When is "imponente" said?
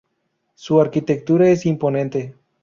1.67-2.33